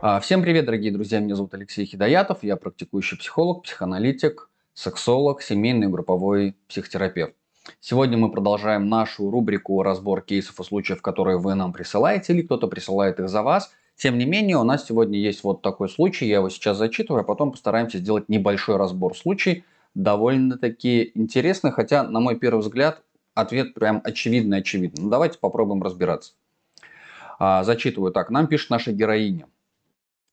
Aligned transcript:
А, 0.00 0.20
всем 0.20 0.42
привет, 0.42 0.64
дорогие 0.64 0.92
друзья, 0.92 1.18
меня 1.18 1.34
зовут 1.34 1.54
Алексей 1.54 1.84
Хидоятов, 1.84 2.44
я 2.44 2.54
практикующий 2.54 3.18
психолог, 3.18 3.64
психоаналитик, 3.64 4.48
сексолог, 4.72 5.42
семейный 5.42 5.88
групповой 5.88 6.54
психотерапевт. 6.68 7.34
Сегодня 7.80 8.16
мы 8.16 8.30
продолжаем 8.30 8.88
нашу 8.88 9.28
рубрику 9.28 9.82
«Разбор 9.82 10.20
кейсов 10.20 10.60
и 10.60 10.62
случаев, 10.62 11.02
которые 11.02 11.38
вы 11.38 11.56
нам 11.56 11.72
присылаете, 11.72 12.32
или 12.32 12.42
кто-то 12.42 12.68
присылает 12.68 13.18
их 13.18 13.28
за 13.28 13.42
вас». 13.42 13.72
Тем 13.96 14.18
не 14.18 14.24
менее, 14.24 14.58
у 14.58 14.62
нас 14.62 14.86
сегодня 14.86 15.18
есть 15.18 15.42
вот 15.42 15.62
такой 15.62 15.88
случай, 15.88 16.26
я 16.26 16.36
его 16.36 16.48
сейчас 16.48 16.76
зачитываю, 16.76 17.22
а 17.22 17.24
потом 17.24 17.50
постараемся 17.50 17.98
сделать 17.98 18.28
небольшой 18.28 18.76
разбор 18.76 19.16
случай, 19.16 19.64
довольно-таки 19.96 21.10
интересный, 21.16 21.72
хотя, 21.72 22.04
на 22.04 22.20
мой 22.20 22.38
первый 22.38 22.60
взгляд, 22.60 23.02
ответ 23.34 23.74
прям 23.74 24.00
очевидный 24.04 24.58
очевидный. 24.58 25.02
Ну, 25.02 25.10
давайте 25.10 25.38
попробуем 25.40 25.82
разбираться. 25.82 26.34
А, 27.40 27.64
зачитываю 27.64 28.12
так. 28.12 28.30
Нам 28.30 28.46
пишет 28.46 28.70
наша 28.70 28.92
героиня. 28.92 29.48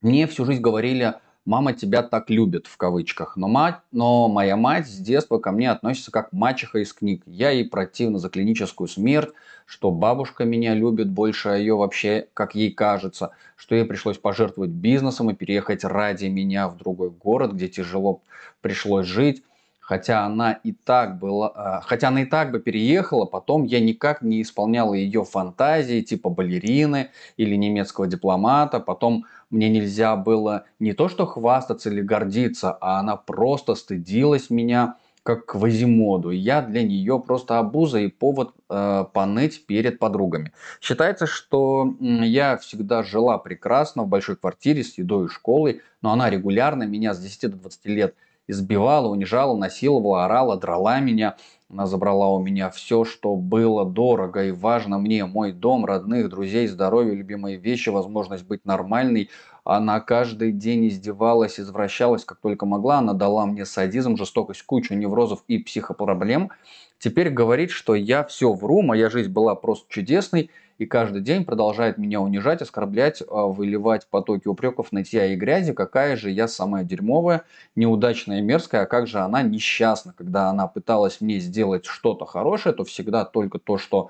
Мне 0.02 0.28
всю 0.28 0.46
жизнь 0.46 0.62
говорили, 0.62 1.16
мама 1.46 1.74
тебя 1.74 2.04
так 2.04 2.30
любит, 2.30 2.68
в 2.68 2.78
кавычках. 2.78 3.38
Но, 3.38 3.48
мать, 3.48 3.78
но 3.92 4.28
моя 4.28 4.56
мать 4.56 4.88
с 4.88 4.98
детства 4.98 5.38
ко 5.40 5.52
мне 5.52 5.72
относится 5.72 6.12
как 6.12 6.34
мачеха 6.34 6.80
из 6.80 6.94
книг. 6.94 7.24
Я 7.26 7.52
ей 7.52 7.68
противна 7.68 8.20
за 8.20 8.30
клиническую 8.30 8.88
смерть, 8.88 9.32
что 9.66 9.92
бабушка 9.92 10.44
меня 10.44 10.74
любит 10.74 11.10
больше, 11.10 11.50
а 11.50 11.56
ее 11.56 11.76
вообще, 11.76 12.28
как 12.34 12.56
ей 12.56 12.72
кажется, 12.72 13.32
что 13.56 13.76
ей 13.76 13.86
пришлось 13.86 14.18
пожертвовать 14.18 14.72
бизнесом 14.72 15.30
и 15.30 15.36
переехать 15.36 15.84
ради 15.84 16.26
меня 16.26 16.68
в 16.68 16.78
другой 16.78 17.10
город, 17.10 17.54
где 17.54 17.68
тяжело 17.68 18.22
пришлось 18.62 19.08
жить 19.08 19.44
хотя 19.86 20.26
она 20.26 20.54
и 20.54 20.72
так 20.72 21.20
была, 21.20 21.52
а, 21.54 21.82
хотя 21.82 22.08
она 22.08 22.24
и 22.24 22.26
так 22.26 22.52
бы 22.52 22.60
переехала, 22.60 23.26
потом 23.26 23.66
я 23.66 23.80
никак 23.80 24.24
не 24.24 24.42
исполняла 24.42 24.96
ее 24.96 25.24
фантазии 25.24 26.02
типа 26.02 26.32
балерины 26.32 27.12
или 27.38 27.56
немецкого 27.56 28.08
дипломата, 28.08 28.80
потом 28.80 29.26
мне 29.50 29.70
нельзя 29.70 30.16
было 30.16 30.66
не 30.80 30.94
то 30.94 31.10
что 31.10 31.26
хвастаться 31.26 31.90
или 31.90 32.02
гордиться, 32.02 32.72
а 32.72 33.00
она 33.00 33.16
просто 33.16 33.76
стыдилась 33.76 34.50
меня 34.50 34.98
как 35.26 35.48
Квазимоду. 35.48 36.30
Я 36.30 36.62
для 36.62 36.84
нее 36.84 37.20
просто 37.20 37.58
обуза 37.58 37.98
и 37.98 38.10
повод 38.10 38.54
э, 38.70 39.06
поныть 39.12 39.66
перед 39.66 39.98
подругами. 39.98 40.54
Считается, 40.80 41.26
что 41.26 41.96
я 42.00 42.58
всегда 42.58 43.02
жила 43.02 43.40
прекрасно 43.40 44.04
в 44.04 44.08
большой 44.08 44.36
квартире 44.36 44.84
с 44.84 45.00
едой 45.00 45.26
и 45.26 45.30
школой, 45.30 45.82
но 46.04 46.12
она 46.12 46.30
регулярно 46.30 46.84
меня 46.84 47.16
с 47.16 47.20
10 47.20 47.52
до 47.52 47.58
20 47.58 47.86
лет 47.88 48.16
избивала, 48.48 49.08
унижала, 49.08 49.56
насиловала, 49.56 50.26
орала, 50.26 50.58
драла 50.58 51.00
меня. 51.00 51.36
Она 51.70 51.88
забрала 51.88 52.30
у 52.30 52.40
меня 52.40 52.70
все, 52.70 53.06
что 53.06 53.36
было 53.36 53.86
дорого 53.86 54.46
и 54.46 54.52
важно 54.52 55.00
мне. 55.00 55.26
Мой 55.26 55.52
дом, 55.52 55.86
родных, 55.86 56.30
друзей, 56.30 56.68
здоровье, 56.68 57.16
любимые 57.16 57.58
вещи, 57.58 57.90
возможность 57.90 58.46
быть 58.46 58.66
нормальной. 58.66 59.30
Она 59.64 60.00
каждый 60.00 60.52
день 60.52 60.88
издевалась, 60.88 61.60
извращалась, 61.60 62.24
как 62.24 62.40
только 62.40 62.68
могла. 62.68 63.00
Она 63.00 63.14
дала 63.14 63.48
мне 63.48 63.66
садизм, 63.66 64.16
жестокость, 64.16 64.62
кучу 64.64 64.94
неврозов 64.94 65.44
и 65.48 65.58
психопроблем. 65.58 66.52
Теперь 67.00 67.30
говорит, 67.30 67.72
что 67.72 67.96
я 67.96 68.24
все 68.24 68.54
вру, 68.54 68.84
моя 68.84 69.10
жизнь 69.10 69.32
была 69.32 69.56
просто 69.56 69.86
чудесной 69.90 70.52
и 70.78 70.86
каждый 70.86 71.22
день 71.22 71.46
продолжает 71.46 71.98
меня 71.98 72.20
унижать, 72.22 72.62
оскорблять, 72.62 73.24
а, 73.30 73.48
выливать 73.48 74.08
потоки 74.08 74.48
упреков, 74.48 74.92
нытья 74.92 75.26
и 75.28 75.36
грязи, 75.36 75.74
какая 75.74 76.16
же 76.16 76.30
я 76.32 76.48
самая 76.48 76.84
дерьмовая, 76.84 77.44
неудачная 77.76 78.40
и 78.40 78.42
мерзкая, 78.42 78.84
а 78.84 78.86
как 78.86 79.08
же 79.08 79.20
она 79.20 79.42
несчастна, 79.42 80.14
когда 80.18 80.50
она 80.50 80.68
пыталась 80.68 81.22
мне 81.22 81.40
сделать 81.40 81.86
что-то 81.86 82.26
хорошее, 82.26 82.76
то 82.76 82.84
всегда 82.84 83.26
только 83.26 83.60
то, 83.60 83.78
что 83.78 84.10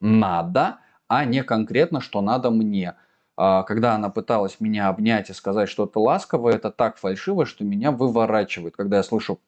надо, 0.00 0.78
а 1.08 1.24
не 1.24 1.42
конкретно, 1.42 2.00
что 2.00 2.20
надо 2.20 2.50
мне. 2.50 2.94
А, 3.36 3.62
когда 3.62 3.94
она 3.94 4.08
пыталась 4.08 4.60
меня 4.60 4.88
обнять 4.88 5.30
и 5.30 5.34
сказать 5.34 5.68
что-то 5.68 6.00
ласковое, 6.00 6.54
это 6.54 6.70
так 6.70 6.96
фальшиво, 6.96 7.46
что 7.46 7.64
меня 7.64 7.92
выворачивает. 7.92 8.76
Когда 8.76 8.98
я 8.98 9.02
слышу 9.02 9.40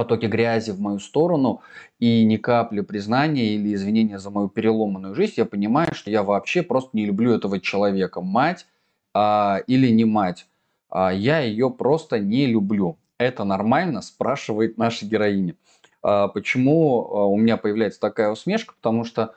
потоки 0.00 0.24
грязи 0.24 0.70
в 0.70 0.80
мою 0.80 0.98
сторону 0.98 1.60
и 1.98 2.24
ни 2.24 2.38
капли 2.38 2.80
признания 2.80 3.54
или 3.54 3.74
извинения 3.74 4.18
за 4.18 4.30
мою 4.30 4.48
переломанную 4.48 5.14
жизнь, 5.14 5.34
я 5.36 5.44
понимаю, 5.44 5.94
что 5.94 6.10
я 6.10 6.22
вообще 6.22 6.62
просто 6.62 6.96
не 6.96 7.04
люблю 7.04 7.34
этого 7.34 7.60
человека. 7.60 8.22
Мать 8.22 8.66
а, 9.12 9.58
или 9.66 9.90
не 9.90 10.06
мать, 10.06 10.46
а, 10.88 11.12
я 11.12 11.40
ее 11.40 11.68
просто 11.68 12.18
не 12.18 12.46
люблю. 12.46 12.96
Это 13.18 13.44
нормально, 13.44 14.00
спрашивает 14.00 14.78
наша 14.78 15.04
героиня. 15.04 15.54
А, 16.02 16.28
почему 16.28 17.02
а, 17.02 17.26
у 17.26 17.36
меня 17.36 17.58
появляется 17.58 18.00
такая 18.00 18.30
усмешка? 18.30 18.72
Потому 18.80 19.04
что, 19.04 19.34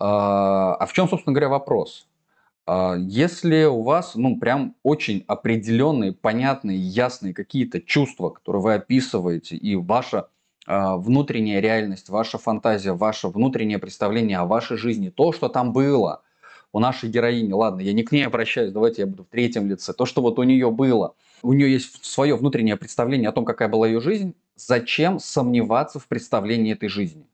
а, 0.00 0.74
а 0.74 0.86
в 0.86 0.92
чем, 0.92 1.08
собственно 1.08 1.34
говоря, 1.34 1.50
вопрос? 1.50 2.08
А, 2.66 2.96
если 2.96 3.64
у 3.64 3.82
вас, 3.82 4.14
ну, 4.14 4.38
прям 4.38 4.74
очень 4.82 5.24
определенные, 5.26 6.12
понятные, 6.12 6.78
ясные 6.78 7.34
какие-то 7.34 7.80
чувства, 7.80 8.30
которые 8.30 8.62
вы 8.62 8.74
описываете, 8.74 9.56
и 9.56 9.76
ваша 9.76 10.28
э, 10.66 10.94
внутренняя 10.96 11.60
реальность, 11.60 12.08
ваша 12.08 12.38
фантазия, 12.38 12.92
ваше 12.92 13.28
внутреннее 13.28 13.78
представление 13.78 14.38
о 14.38 14.46
вашей 14.46 14.76
жизни, 14.76 15.10
то, 15.10 15.32
что 15.32 15.48
там 15.48 15.72
было 15.72 16.22
у 16.72 16.78
нашей 16.78 17.08
героини, 17.10 17.52
ладно, 17.52 17.80
я 17.80 17.92
не 17.92 18.02
к 18.02 18.12
ней 18.12 18.22
обращаюсь, 18.22 18.72
давайте 18.72 19.02
я 19.02 19.06
буду 19.06 19.24
в 19.24 19.28
третьем 19.28 19.68
лице, 19.68 19.92
то, 19.92 20.06
что 20.06 20.22
вот 20.22 20.38
у 20.38 20.42
нее 20.44 20.70
было, 20.70 21.14
у 21.42 21.52
нее 21.52 21.72
есть 21.72 22.04
свое 22.04 22.36
внутреннее 22.36 22.76
представление 22.76 23.28
о 23.28 23.32
том, 23.32 23.44
какая 23.44 23.68
была 23.68 23.88
ее 23.88 24.00
жизнь, 24.00 24.34
зачем 24.54 25.18
сомневаться 25.18 25.98
в 25.98 26.06
представлении 26.06 26.72
этой 26.72 26.88
жизни? 26.88 27.26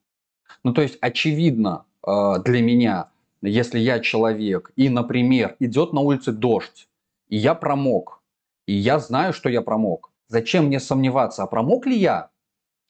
Ну, 0.63 0.73
то 0.73 0.83
есть, 0.83 0.97
очевидно 1.01 1.85
э, 2.07 2.35
для 2.45 2.63
меня, 2.63 3.11
если 3.43 3.79
я 3.79 4.01
человек, 4.01 4.73
и, 4.77 4.89
например, 4.89 5.57
идет 5.59 5.93
на 5.93 6.01
улице 6.01 6.33
дождь, 6.33 6.89
и 7.29 7.37
я 7.37 7.55
промок, 7.55 8.23
и 8.67 8.73
я 8.73 8.99
знаю, 8.99 9.33
что 9.33 9.49
я 9.49 9.63
промок, 9.63 10.11
зачем 10.29 10.67
мне 10.67 10.81
сомневаться, 10.81 11.43
а 11.43 11.47
промок 11.47 11.87
ли 11.87 11.97
я? 11.97 12.31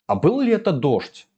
А 0.06 0.14
был 0.14 0.40
ли 0.40 0.52
это 0.52 0.72
дождь? 0.72 1.28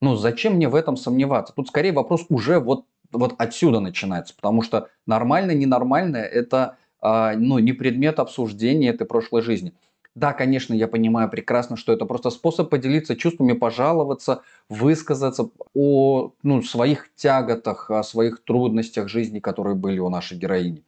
Ну, 0.00 0.16
зачем 0.16 0.54
мне 0.54 0.68
в 0.68 0.74
этом 0.74 0.96
сомневаться? 0.96 1.52
Тут 1.54 1.68
скорее 1.68 1.92
вопрос 1.92 2.26
уже 2.28 2.58
вот, 2.58 2.86
вот 3.12 3.34
отсюда 3.38 3.80
начинается, 3.80 4.34
потому 4.34 4.62
что 4.62 4.88
нормально, 5.06 5.52
ненормальное– 5.52 6.24
это 6.24 6.76
э, 7.02 7.36
ну, 7.36 7.58
не 7.58 7.72
предмет 7.72 8.18
обсуждения 8.18 8.90
этой 8.90 9.06
прошлой 9.06 9.42
жизни. 9.42 9.74
Да, 10.14 10.34
конечно, 10.34 10.74
я 10.74 10.88
понимаю 10.88 11.30
прекрасно, 11.30 11.76
что 11.76 11.92
это 11.92 12.04
просто 12.04 12.28
способ 12.30 12.68
поделиться 12.68 13.16
чувствами, 13.16 13.54
пожаловаться, 13.54 14.42
высказаться 14.68 15.48
о 15.74 16.32
ну, 16.42 16.62
своих 16.62 17.14
тяготах, 17.16 17.90
о 17.90 18.02
своих 18.02 18.44
трудностях 18.44 19.08
жизни, 19.08 19.40
которые 19.40 19.74
были 19.74 19.98
у 20.00 20.10
нашей 20.10 20.36
героини. 20.36 20.84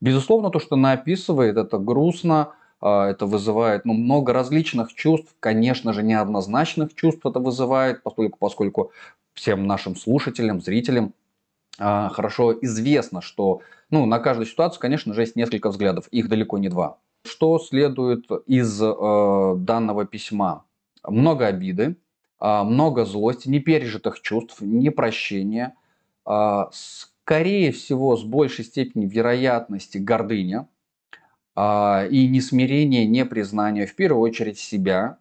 Безусловно, 0.00 0.50
то, 0.50 0.58
что 0.58 0.74
она 0.74 0.92
описывает, 0.92 1.56
это 1.56 1.78
грустно, 1.78 2.52
а, 2.80 3.08
это 3.08 3.26
вызывает 3.26 3.84
ну, 3.84 3.94
много 3.94 4.32
различных 4.32 4.92
чувств, 4.92 5.34
конечно 5.38 5.92
же, 5.92 6.02
неоднозначных 6.02 6.94
чувств 6.94 7.24
это 7.24 7.38
вызывает, 7.38 8.02
поскольку, 8.02 8.38
поскольку 8.38 8.92
всем 9.34 9.66
нашим 9.68 9.94
слушателям, 9.94 10.60
зрителям 10.60 11.14
а, 11.78 12.08
хорошо 12.08 12.52
известно, 12.60 13.22
что 13.22 13.62
ну, 13.90 14.04
на 14.04 14.18
каждую 14.18 14.46
ситуацию, 14.46 14.80
конечно 14.80 15.14
же, 15.14 15.20
есть 15.22 15.36
несколько 15.36 15.70
взглядов, 15.70 16.08
их 16.08 16.28
далеко 16.28 16.58
не 16.58 16.68
два. 16.68 16.98
Что 17.28 17.58
следует 17.58 18.26
из 18.46 18.80
э, 18.82 19.54
данного 19.58 20.06
письма? 20.06 20.64
Много 21.06 21.46
обиды, 21.46 21.96
э, 22.40 22.62
много 22.62 23.04
злости, 23.04 23.48
непережитых 23.48 24.20
чувств, 24.22 24.60
непрощения, 24.62 25.74
э, 26.26 26.64
скорее 26.70 27.72
всего, 27.72 28.16
с 28.16 28.24
большей 28.24 28.64
степенью 28.64 29.10
вероятности 29.10 29.98
гордыня 29.98 30.68
э, 31.54 32.08
и 32.10 32.26
несмирение, 32.28 33.06
непризнание, 33.06 33.86
в 33.86 33.94
первую 33.94 34.22
очередь 34.22 34.58
себя, 34.58 35.18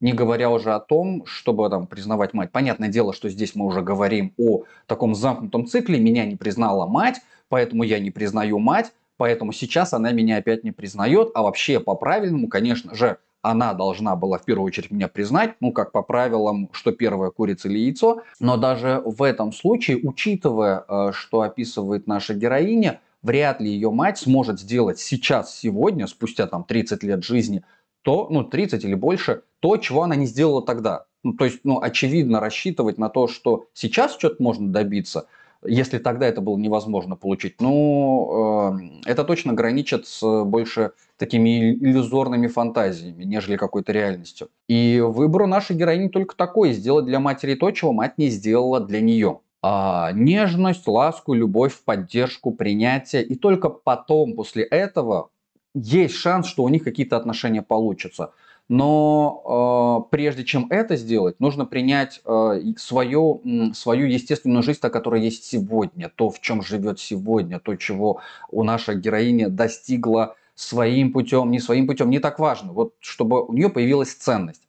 не 0.00 0.12
говоря 0.12 0.50
уже 0.50 0.74
о 0.74 0.80
том, 0.80 1.24
чтобы 1.24 1.70
там 1.70 1.86
признавать 1.86 2.34
мать. 2.34 2.52
Понятное 2.52 2.90
дело, 2.90 3.14
что 3.14 3.30
здесь 3.30 3.54
мы 3.54 3.64
уже 3.64 3.80
говорим 3.80 4.34
о 4.38 4.64
таком 4.86 5.14
замкнутом 5.14 5.66
цикле. 5.66 5.98
Меня 5.98 6.26
не 6.26 6.36
признала 6.36 6.86
мать, 6.86 7.22
поэтому 7.48 7.82
я 7.82 7.98
не 7.98 8.10
признаю 8.10 8.58
мать, 8.58 8.92
Поэтому 9.16 9.52
сейчас 9.52 9.94
она 9.94 10.12
меня 10.12 10.36
опять 10.36 10.64
не 10.64 10.72
признает, 10.72 11.30
а 11.34 11.42
вообще 11.42 11.80
по-правильному, 11.80 12.48
конечно 12.48 12.94
же, 12.94 13.18
она 13.42 13.74
должна 13.74 14.16
была 14.16 14.38
в 14.38 14.44
первую 14.44 14.66
очередь 14.66 14.90
меня 14.90 15.08
признать, 15.08 15.54
ну 15.60 15.72
как 15.72 15.92
по 15.92 16.02
правилам, 16.02 16.68
что 16.72 16.90
первое 16.92 17.30
курица 17.30 17.68
или 17.68 17.78
яйцо. 17.78 18.22
Но 18.40 18.56
даже 18.56 19.02
в 19.04 19.22
этом 19.22 19.52
случае, 19.52 19.98
учитывая, 20.02 20.84
э, 20.88 21.12
что 21.12 21.42
описывает 21.42 22.06
наша 22.08 22.34
героиня, 22.34 23.00
вряд 23.22 23.60
ли 23.60 23.70
ее 23.70 23.90
мать 23.90 24.18
сможет 24.18 24.58
сделать 24.58 24.98
сейчас, 24.98 25.56
сегодня, 25.56 26.06
спустя 26.08 26.46
там 26.46 26.64
30 26.64 27.02
лет 27.04 27.24
жизни, 27.24 27.62
то, 28.02 28.26
ну 28.30 28.42
30 28.42 28.84
или 28.84 28.94
больше, 28.94 29.42
то, 29.60 29.76
чего 29.76 30.02
она 30.02 30.16
не 30.16 30.26
сделала 30.26 30.62
тогда. 30.62 31.06
Ну, 31.22 31.32
то 31.32 31.44
есть, 31.44 31.60
ну, 31.64 31.80
очевидно, 31.80 32.40
рассчитывать 32.40 32.98
на 32.98 33.08
то, 33.08 33.26
что 33.26 33.66
сейчас 33.74 34.14
что-то 34.16 34.42
можно 34.42 34.68
добиться– 34.72 35.26
если 35.68 35.98
тогда 35.98 36.26
это 36.26 36.40
было 36.40 36.56
невозможно 36.56 37.16
получить. 37.16 37.60
Ну, 37.60 38.72
э, 39.04 39.10
это 39.10 39.24
точно 39.24 39.52
граничит 39.52 40.06
с 40.06 40.44
больше 40.44 40.92
такими 41.16 41.72
иллюзорными 41.72 42.46
фантазиями, 42.46 43.24
нежели 43.24 43.56
какой-то 43.56 43.92
реальностью. 43.92 44.48
И 44.68 45.00
выбор 45.00 45.46
нашей 45.46 45.76
героини 45.76 46.08
только 46.08 46.36
такой, 46.36 46.72
сделать 46.72 47.06
для 47.06 47.20
матери 47.20 47.54
то, 47.54 47.70
чего 47.70 47.92
мать 47.92 48.18
не 48.18 48.28
сделала 48.28 48.80
для 48.80 49.00
нее. 49.00 49.40
А, 49.62 50.12
нежность, 50.12 50.86
ласку, 50.86 51.34
любовь, 51.34 51.76
поддержку, 51.84 52.52
принятие. 52.52 53.24
И 53.24 53.34
только 53.34 53.68
потом, 53.68 54.34
после 54.34 54.62
этого, 54.62 55.30
есть 55.74 56.14
шанс, 56.14 56.46
что 56.46 56.62
у 56.62 56.68
них 56.68 56.84
какие-то 56.84 57.16
отношения 57.16 57.62
получатся. 57.62 58.30
Но 58.68 60.06
э, 60.08 60.10
прежде 60.10 60.44
чем 60.44 60.66
это 60.70 60.96
сделать, 60.96 61.38
нужно 61.38 61.66
принять 61.66 62.20
э, 62.24 62.60
свою, 62.76 63.40
свою 63.74 64.06
естественную 64.06 64.64
жизнь, 64.64 64.80
та, 64.80 64.90
которая 64.90 65.20
есть 65.20 65.44
сегодня, 65.44 66.10
то, 66.14 66.30
в 66.30 66.40
чем 66.40 66.62
живет 66.62 66.98
сегодня, 66.98 67.60
то, 67.60 67.76
чего 67.76 68.20
у 68.50 68.64
нашей 68.64 68.96
героини 68.96 69.46
достигла 69.46 70.34
своим 70.56 71.12
путем, 71.12 71.50
не 71.50 71.60
своим 71.60 71.86
путем, 71.86 72.10
не 72.10 72.18
так 72.18 72.40
важно. 72.40 72.72
Вот 72.72 72.94
чтобы 72.98 73.44
у 73.44 73.52
нее 73.52 73.68
появилась 73.68 74.14
ценность. 74.14 74.62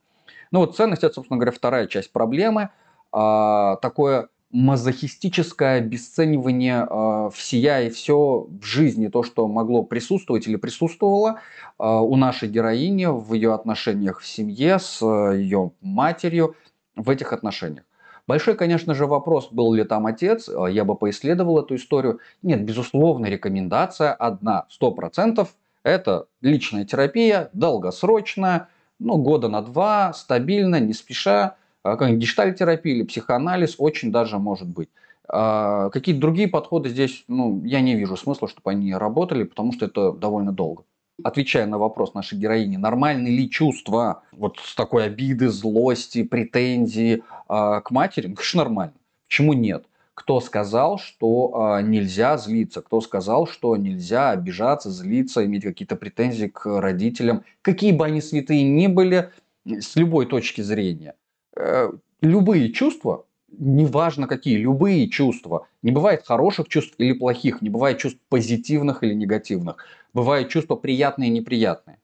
Ну 0.52 0.60
вот 0.60 0.76
ценность, 0.76 1.04
это, 1.04 1.16
собственно 1.16 1.40
говоря, 1.40 1.52
вторая 1.52 1.88
часть 1.88 2.12
проблемы. 2.12 2.70
Э, 3.12 3.78
такое 3.82 4.30
мазохистическое 4.52 5.80
обесценивание 5.80 6.88
э, 6.90 7.30
всея 7.34 7.82
и 7.82 7.90
все 7.90 8.48
в 8.50 8.64
жизни, 8.64 9.08
то, 9.08 9.24
что 9.24 9.48
могло 9.48 9.84
присутствовать 9.84 10.48
или 10.48 10.56
присутствовало 10.56 11.42
э, 11.78 11.86
у 11.86 12.16
нашей 12.16 12.48
героини 12.48 13.06
в 13.06 13.34
ее 13.34 13.54
отношениях 13.54 14.22
в 14.22 14.28
семье 14.28 14.80
с 14.80 15.02
э, 15.02 15.38
ее 15.38 15.72
матерью, 15.82 16.56
в 16.96 17.10
этих 17.10 17.34
отношениях. 17.34 17.84
Большой, 18.26 18.56
конечно 18.56 18.94
же, 18.94 19.06
вопрос, 19.06 19.50
был 19.52 19.74
ли 19.74 19.84
там 19.84 20.06
отец, 20.06 20.50
я 20.50 20.84
бы 20.84 20.96
поисследовал 20.96 21.60
эту 21.60 21.76
историю. 21.76 22.20
Нет, 22.42 22.64
безусловно, 22.66 23.28
рекомендация 23.28 24.14
одна, 24.14 24.66
сто 24.70 24.92
процентов, 24.92 25.56
это 25.84 26.26
личная 26.42 26.84
терапия, 26.84 27.50
долгосрочная, 27.54 28.68
ну, 29.00 29.18
года 29.18 29.48
на 29.48 29.62
два, 29.62 30.12
стабильно, 30.14 30.80
не 30.80 30.94
спеша, 30.94 31.44
а, 31.44 31.56
как 31.84 32.18
гештальтерапия 32.18 32.96
или 32.96 33.04
психоанализ 33.04 33.76
очень 33.78 34.12
даже 34.12 34.38
может 34.40 34.68
быть. 34.68 34.90
А, 35.28 35.90
какие-то 35.90 36.22
другие 36.22 36.48
подходы 36.48 36.90
здесь, 36.90 37.24
ну, 37.28 37.64
я 37.66 37.82
не 37.82 37.96
вижу 37.96 38.16
смысла, 38.16 38.48
чтобы 38.48 38.72
они 38.72 38.94
работали, 38.94 39.44
потому 39.44 39.74
что 39.74 39.86
это 39.86 40.12
довольно 40.12 40.52
долго. 40.52 40.84
Отвечая 41.24 41.66
на 41.66 41.78
вопрос 41.78 42.14
нашей 42.14 42.38
героини, 42.38 42.78
нормальны 42.78 43.28
ли 43.28 43.50
чувства 43.50 44.24
вот 44.32 44.60
с 44.64 44.76
такой 44.76 45.06
обиды, 45.06 45.50
злости, 45.50 46.24
претензии 46.24 47.24
э, 47.50 47.82
к 47.84 47.92
матери? 47.92 48.28
Ну, 48.28 48.36
конечно, 48.36 48.64
нормально. 48.64 48.94
Почему 49.28 49.54
нет? 49.54 49.86
Кто 50.14 50.40
сказал, 50.40 51.00
что 51.00 51.80
нельзя 51.84 52.38
злиться? 52.38 52.82
Кто 52.82 53.02
сказал, 53.02 53.48
что 53.48 53.76
нельзя 53.76 54.32
обижаться, 54.32 54.90
злиться, 54.90 55.46
иметь 55.46 55.64
какие-то 55.64 55.96
претензии 55.96 56.48
к 56.48 56.66
родителям? 56.80 57.44
Какие 57.62 57.92
бы 57.92 58.06
они 58.06 58.22
святые 58.22 58.64
ни 58.64 58.88
были, 58.88 59.32
с 59.68 59.96
любой 59.96 60.26
точки 60.26 60.62
зрения. 60.62 61.16
Э, 61.58 61.92
любые 62.22 62.72
чувства, 62.72 63.26
неважно 63.50 64.28
какие, 64.28 64.58
любые 64.58 65.10
чувства, 65.10 65.68
не 65.82 65.92
бывает 65.92 66.26
хороших 66.26 66.68
чувств 66.68 66.96
или 66.98 67.14
плохих, 67.14 67.62
не 67.62 67.70
бывает 67.70 67.98
чувств 67.98 68.20
позитивных 68.30 69.04
или 69.04 69.14
негативных, 69.14 69.78
бывают 70.14 70.50
чувства 70.50 70.76
приятные 70.76 71.30
и 71.30 71.34
неприятные. 71.34 72.00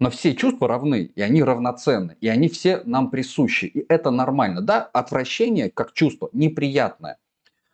Но 0.00 0.10
все 0.10 0.34
чувства 0.34 0.68
равны, 0.68 1.12
и 1.14 1.22
они 1.22 1.42
равноценны, 1.42 2.16
и 2.20 2.28
они 2.28 2.48
все 2.48 2.82
нам 2.84 3.10
присущи, 3.10 3.66
и 3.66 3.84
это 3.88 4.10
нормально. 4.10 4.62
Да, 4.62 4.82
отвращение 4.84 5.70
как 5.70 5.92
чувство 5.94 6.30
неприятное. 6.32 7.18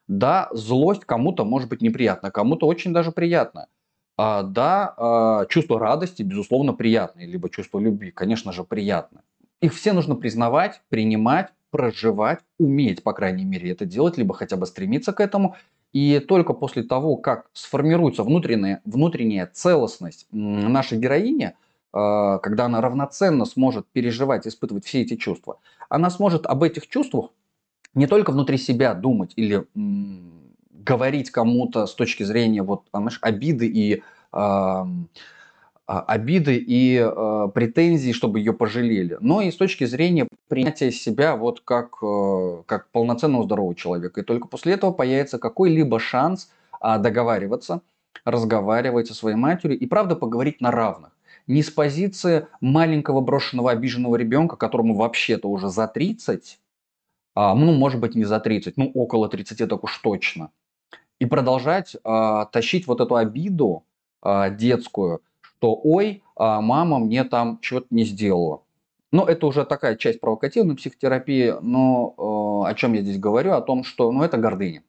Да, 0.08 0.48
злость 0.52 1.04
кому-то 1.04 1.44
может 1.44 1.68
быть 1.68 1.82
неприятна, 1.82 2.30
кому-то 2.30 2.66
очень 2.66 2.92
даже 2.92 3.12
приятно. 3.12 3.68
А, 4.18 4.42
да, 4.42 4.94
а, 4.96 5.46
чувство 5.46 5.78
радости, 5.80 6.22
безусловно, 6.22 6.74
приятное, 6.74 7.26
либо 7.26 7.50
чувство 7.50 7.78
любви, 7.80 8.10
конечно 8.10 8.52
же, 8.52 8.64
приятное. 8.64 9.22
Их 9.62 9.72
все 9.72 9.92
нужно 9.92 10.16
признавать, 10.16 10.82
принимать, 10.88 11.50
проживать, 11.70 12.40
уметь, 12.58 13.02
по 13.02 13.12
крайней 13.12 13.44
мере, 13.44 13.70
это 13.70 13.86
делать, 13.86 14.18
либо 14.18 14.34
хотя 14.34 14.56
бы 14.56 14.66
стремиться 14.66 15.12
к 15.12 15.20
этому. 15.20 15.54
И 15.92 16.18
только 16.18 16.52
после 16.52 16.82
того, 16.82 17.16
как 17.16 17.48
сформируется 17.52 18.24
внутренняя, 18.24 18.82
внутренняя 18.84 19.46
целостность 19.46 20.26
нашей 20.32 20.98
героини, 20.98 21.54
э, 21.94 22.38
когда 22.42 22.64
она 22.64 22.80
равноценно 22.80 23.44
сможет 23.44 23.86
переживать, 23.92 24.48
испытывать 24.48 24.84
все 24.84 25.02
эти 25.02 25.14
чувства, 25.14 25.60
она 25.88 26.10
сможет 26.10 26.46
об 26.46 26.64
этих 26.64 26.88
чувствах 26.88 27.30
не 27.94 28.08
только 28.08 28.32
внутри 28.32 28.58
себя 28.58 28.94
думать 28.94 29.32
или 29.36 29.64
говорить 30.72 31.30
кому-то 31.30 31.86
с 31.86 31.94
точки 31.94 32.24
зрения 32.24 32.62
вот, 32.64 32.82
знаешь, 32.92 33.18
обиды 33.22 33.68
и 33.68 34.02
а, 34.32 34.88
обиды 36.00 36.56
и 36.56 36.96
э, 36.96 37.48
претензии, 37.54 38.12
чтобы 38.12 38.38
ее 38.38 38.52
пожалели, 38.52 39.18
но 39.20 39.42
и 39.42 39.50
с 39.50 39.56
точки 39.56 39.84
зрения 39.84 40.26
принятия 40.48 40.90
себя 40.90 41.36
вот 41.36 41.60
как, 41.60 41.98
э, 42.02 42.62
как 42.66 42.90
полноценного 42.90 43.44
здорового 43.44 43.74
человека. 43.74 44.20
И 44.20 44.24
только 44.24 44.48
после 44.48 44.74
этого 44.74 44.92
появится 44.92 45.38
какой-либо 45.38 45.98
шанс 45.98 46.50
э, 46.80 46.98
договариваться, 46.98 47.82
разговаривать 48.24 49.08
со 49.08 49.14
своей 49.14 49.36
матерью 49.36 49.78
и 49.78 49.86
правда 49.86 50.16
поговорить 50.16 50.60
на 50.60 50.70
равных. 50.70 51.10
Не 51.46 51.62
с 51.62 51.70
позиции 51.70 52.46
маленького 52.60 53.20
брошенного 53.20 53.72
обиженного 53.72 54.16
ребенка, 54.16 54.56
которому 54.56 54.94
вообще-то 54.94 55.48
уже 55.48 55.68
за 55.68 55.88
30, 55.88 56.60
а, 57.34 57.54
ну, 57.54 57.72
может 57.72 58.00
быть, 58.00 58.14
не 58.14 58.24
за 58.24 58.38
30, 58.38 58.76
ну, 58.76 58.90
около 58.94 59.28
30 59.28 59.68
так 59.68 59.82
уж 59.82 59.98
точно. 59.98 60.50
И 61.18 61.26
продолжать 61.26 61.96
а, 62.04 62.46
тащить 62.46 62.86
вот 62.86 63.00
эту 63.00 63.16
обиду 63.16 63.84
а, 64.22 64.50
детскую– 64.50 65.20
что 65.62 65.80
ой, 65.84 66.24
а 66.34 66.60
мама 66.60 66.98
мне 66.98 67.22
там 67.22 67.60
чего-то 67.60 67.86
не 67.90 68.02
сделала. 68.04 68.62
Ну, 69.12 69.24
это 69.24 69.46
уже 69.46 69.64
такая 69.64 69.94
часть 69.94 70.20
провокативной 70.20 70.74
психотерапии, 70.74 71.54
но 71.60 72.64
э, 72.66 72.70
о 72.70 72.74
чем 72.74 72.94
я 72.94 73.02
здесь 73.02 73.18
говорю? 73.18 73.52
О 73.52 73.60
том, 73.60 73.84
что 73.84 74.10
ну, 74.10 74.24
это 74.24 74.38
гордыня. 74.38 74.82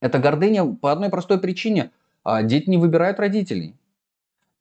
Это 0.00 0.20
гордыня 0.20 0.64
по 0.66 0.92
одной 0.92 1.08
простой 1.08 1.40
причине. 1.40 1.90
Э, 2.24 2.44
дети 2.44 2.70
не 2.70 2.76
выбирают 2.76 3.18
родителей. 3.18 3.74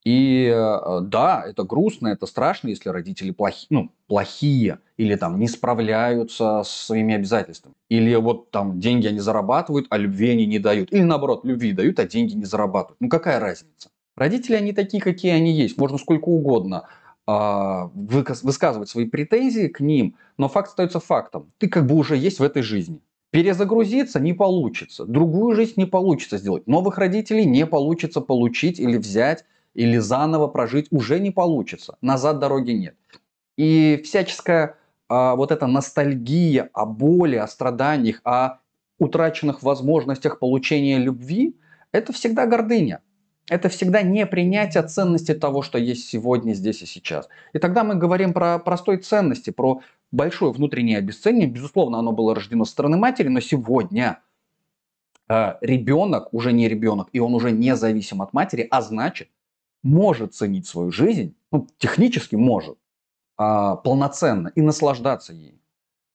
И 0.04 0.52
э, 0.52 1.00
да, 1.02 1.44
это 1.46 1.64
грустно, 1.64 2.08
это 2.08 2.26
страшно, 2.26 2.70
если 2.70 2.90
родители 2.90 3.30
плохи, 3.30 3.68
ну, 3.70 3.92
плохие 4.08 4.80
или 4.98 5.16
там 5.16 5.38
не 5.38 5.48
справляются 5.48 6.64
с 6.64 6.70
своими 6.70 7.14
обязательствами. 7.14 7.76
Или 7.90 8.16
вот 8.16 8.50
там 8.50 8.80
деньги 8.80 9.06
они 9.06 9.20
зарабатывают, 9.20 9.86
а 9.92 9.98
любви 9.98 10.32
они 10.32 10.48
не 10.48 10.58
дают. 10.58 10.92
Или 10.92 11.04
наоборот, 11.04 11.46
любви 11.46 11.74
дают, 11.74 12.00
а 12.00 12.08
деньги 12.08 12.34
не 12.34 12.46
зарабатывают. 12.46 12.98
Ну 13.00 13.08
какая 13.08 13.40
разница? 13.40 13.90
Родители, 14.16 14.56
они 14.56 14.72
такие, 14.72 15.02
какие 15.02 15.34
они 15.34 15.52
есть. 15.52 15.78
Можно 15.78 15.98
сколько 15.98 16.30
угодно 16.30 16.88
э, 17.28 17.90
высказывать 17.94 18.90
свои 18.90 19.06
претензии 19.06 19.68
к 19.68 19.82
ним, 19.82 20.16
но 20.38 20.48
факт 20.48 20.70
остается 20.70 21.00
фактом. 21.00 21.52
Ты 21.58 21.68
как 21.68 21.86
бы 21.86 21.96
уже 21.96 22.16
есть 22.16 22.40
в 22.40 22.44
этой 22.44 22.62
жизни. 22.62 23.02
Перезагрузиться 23.32 24.22
не 24.22 24.32
получится. 24.32 25.06
Другую 25.06 25.56
жизнь 25.56 25.74
не 25.76 25.86
получится 25.86 26.38
сделать. 26.38 26.68
Новых 26.68 26.98
родителей 26.98 27.46
не 27.46 27.66
получится 27.66 28.22
получить 28.22 28.80
или 28.80 28.98
взять, 28.98 29.44
или 29.74 29.98
заново 29.98 30.48
прожить 30.48 30.88
уже 30.92 31.20
не 31.20 31.32
получится. 31.32 31.98
Назад 32.02 32.40
дороги 32.40 32.72
нет. 32.72 32.96
И 33.58 34.02
всяческая 34.06 34.78
а, 35.10 35.36
вот 35.36 35.52
эта 35.52 35.68
ностальгия 35.68 36.70
о 36.72 36.86
боли, 36.86 37.36
о 37.36 37.48
страданиях, 37.48 38.22
о 38.24 38.60
утраченных 39.00 39.64
возможностях 39.64 40.40
получения 40.40 40.98
любви, 40.98 41.58
это 41.92 42.14
всегда 42.14 42.46
гордыня 42.46 43.02
это 43.50 43.70
всегда 43.70 44.02
не 44.02 44.26
принятие 44.26 44.84
ценности 44.84 45.34
того, 45.34 45.62
что 45.62 45.78
есть 45.78 46.10
сегодня, 46.10 46.54
здесь 46.54 46.82
и 46.82 46.86
сейчас. 46.86 47.30
И 47.54 47.60
тогда 47.60 47.84
мы 47.84 47.96
говорим 47.96 48.34
про 48.34 48.58
простой 48.58 48.98
ценности, 48.98 49.52
про 49.52 49.82
большое 50.12 50.52
внутреннее 50.52 50.98
обесценивание. 50.98 51.50
Безусловно, 51.50 52.00
оно 52.00 52.12
было 52.12 52.34
рождено 52.34 52.66
со 52.66 52.72
стороны 52.72 52.98
матери, 52.98 53.28
но 53.28 53.40
сегодня 53.40 54.20
э, 55.30 55.56
ребенок 55.62 56.34
уже 56.34 56.54
не 56.54 56.68
ребенок, 56.68 57.10
и 57.14 57.20
он 57.20 57.36
уже 57.36 57.52
не 57.52 57.76
зависим 57.76 58.22
от 58.22 58.34
матери, 58.34 58.68
а 58.72 58.82
значит, 58.82 59.30
может 59.84 60.34
ценить 60.34 60.66
свою 60.66 60.92
жизнь, 60.92 61.36
ну, 61.52 61.68
технически 61.78 62.36
может, 62.36 62.78
э, 63.38 63.76
полноценно 63.84 64.52
и 64.56 64.62
наслаждаться 64.62 65.34
ей. 65.34 65.62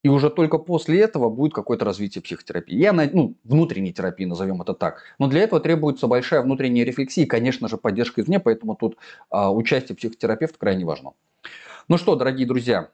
И 0.02 0.08
уже 0.08 0.30
только 0.30 0.56
после 0.58 1.00
этого 1.00 1.28
будет 1.28 1.52
какое-то 1.52 1.84
развитие 1.84 2.22
психотерапии. 2.22 2.74
Я, 2.74 2.92
ну, 2.92 3.34
внутренней 3.44 3.92
терапии, 3.92 4.24
назовем 4.24 4.62
это 4.62 4.72
так. 4.72 5.02
Но 5.18 5.26
для 5.26 5.42
этого 5.42 5.60
требуется 5.60 6.06
большая 6.06 6.42
внутренняя 6.42 6.86
рефлексия 6.86 7.24
и, 7.24 7.28
конечно 7.28 7.68
же, 7.68 7.76
поддержка 7.76 8.22
извне, 8.22 8.40
поэтому 8.40 8.76
тут 8.76 8.96
а, 9.28 9.52
участие 9.52 9.96
психотерапевта 9.96 10.58
крайне 10.58 10.86
важно. 10.86 11.12
Ну 11.88 11.98
что, 11.98 12.14
дорогие 12.16 12.46
друзья, 12.46 12.88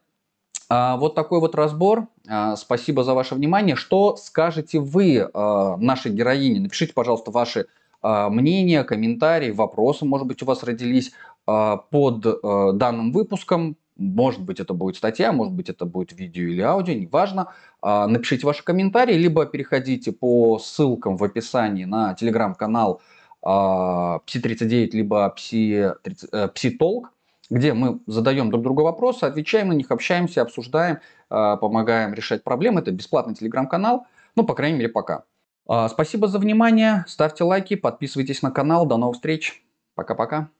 а, 0.68 0.96
вот 0.96 1.14
такой 1.14 1.38
вот 1.38 1.54
разбор. 1.54 2.08
А, 2.28 2.56
спасибо 2.56 3.04
за 3.04 3.14
ваше 3.14 3.36
внимание. 3.36 3.76
Что 3.76 4.16
скажете 4.16 4.80
вы 4.80 5.30
а, 5.32 5.76
нашей 5.76 6.10
героине? 6.10 6.60
Напишите, 6.60 6.92
пожалуйста, 6.92 7.30
ваши 7.30 7.66
а, 8.02 8.30
мнения, 8.30 8.82
комментарии, 8.82 9.52
вопросы, 9.52 10.04
может 10.04 10.26
быть, 10.26 10.42
у 10.42 10.46
вас 10.46 10.64
родились 10.64 11.12
а, 11.46 11.76
под 11.76 12.26
а, 12.26 12.72
данным 12.72 13.12
выпуском 13.12 13.76
может 13.96 14.42
быть, 14.42 14.60
это 14.60 14.74
будет 14.74 14.96
статья, 14.96 15.32
может 15.32 15.54
быть, 15.54 15.68
это 15.68 15.84
будет 15.86 16.12
видео 16.12 16.44
или 16.44 16.60
аудио, 16.60 16.94
неважно. 16.94 17.52
А, 17.80 18.06
напишите 18.06 18.46
ваши 18.46 18.62
комментарии, 18.62 19.14
либо 19.14 19.46
переходите 19.46 20.12
по 20.12 20.58
ссылкам 20.58 21.16
в 21.16 21.24
описании 21.24 21.84
на 21.84 22.14
телеграм-канал 22.14 23.00
Пси39, 23.42 24.90
либо 24.92 25.34
Пси-Толк, 25.36 27.04
э, 27.04 27.08
где 27.48 27.74
мы 27.74 28.00
задаем 28.06 28.50
друг 28.50 28.64
другу 28.64 28.82
вопросы, 28.82 29.24
отвечаем 29.24 29.68
на 29.68 29.72
них, 29.72 29.90
общаемся, 29.90 30.42
обсуждаем, 30.42 30.98
а, 31.30 31.56
помогаем 31.56 32.12
решать 32.12 32.42
проблемы. 32.42 32.80
Это 32.80 32.90
бесплатный 32.90 33.34
телеграм-канал, 33.34 34.06
ну, 34.34 34.44
по 34.44 34.54
крайней 34.54 34.78
мере, 34.78 34.88
пока. 34.88 35.24
А, 35.68 35.88
спасибо 35.88 36.28
за 36.28 36.38
внимание, 36.38 37.04
ставьте 37.08 37.44
лайки, 37.44 37.76
подписывайтесь 37.76 38.42
на 38.42 38.50
канал. 38.50 38.86
До 38.86 38.96
новых 38.96 39.16
встреч. 39.16 39.62
Пока-пока. 39.94 40.50